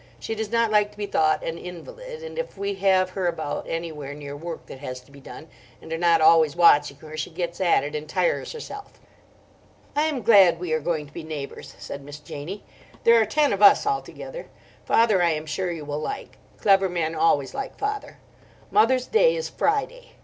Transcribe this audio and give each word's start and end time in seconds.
She 0.19 0.33
does 0.33 0.49
not 0.51 0.71
like 0.71 0.89
to 0.91 0.97
be 0.97 1.05
thought 1.05 1.43
an 1.43 1.59
invalid, 1.59 2.23
and 2.23 2.39
if 2.39 2.57
we 2.57 2.73
have 2.73 3.11
her 3.11 3.27
about 3.27 3.67
anywhere 3.69 4.15
near 4.15 4.35
work 4.35 4.65
that 4.65 4.79
has 4.79 4.99
to 5.01 5.11
be 5.11 5.19
done, 5.19 5.47
and 5.79 5.93
are 5.93 5.97
not 5.99 6.21
always 6.21 6.55
watching 6.55 6.97
her, 6.97 7.15
she 7.15 7.29
gets 7.29 7.61
at 7.61 7.83
it 7.83 7.93
and 7.93 8.09
tires 8.09 8.51
herself." 8.53 8.99
"I 9.95 10.05
am 10.05 10.23
glad 10.23 10.59
we 10.59 10.73
are 10.73 10.79
going 10.79 11.05
to 11.05 11.13
be 11.13 11.21
neighbours," 11.21 11.75
said 11.77 12.03
Miss 12.03 12.17
Janie. 12.17 12.63
"There 13.03 13.21
are 13.21 13.27
ten 13.27 13.53
of 13.53 13.61
us 13.61 13.85
altogether. 13.85 14.47
Father, 14.85 15.21
I 15.21 15.33
am 15.33 15.45
sure, 15.45 15.71
you 15.71 15.85
will 15.85 15.99
like; 16.01 16.39
clever 16.59 16.89
men 16.89 17.13
always 17.13 17.53
like 17.53 17.77
father. 17.77 18.17
Mother's 18.71 19.05
day 19.05 19.35
is 19.35 19.49
Friday. 19.49 20.13